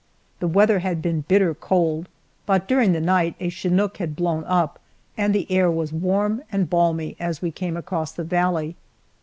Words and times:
The 0.39 0.47
weather 0.47 0.79
had 0.79 0.99
been 0.99 1.25
bitter 1.27 1.53
cold, 1.53 2.09
but 2.47 2.67
during 2.67 2.91
the 2.91 2.99
night 2.99 3.35
a 3.39 3.49
chinook 3.49 3.97
had 3.97 4.15
blown 4.15 4.43
up, 4.45 4.79
and 5.15 5.31
the 5.31 5.45
air 5.51 5.69
was 5.69 5.93
warm 5.93 6.41
and 6.51 6.67
balmy 6.67 7.15
as 7.19 7.43
we 7.43 7.51
came 7.51 7.77
across 7.77 8.11
the 8.11 8.23
valley. 8.23 8.75